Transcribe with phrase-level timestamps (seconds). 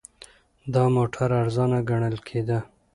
[0.73, 2.59] دا موټر ارزانه ګڼل کېده.